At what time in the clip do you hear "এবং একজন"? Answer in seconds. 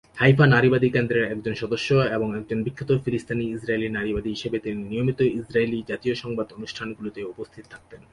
1.93-2.63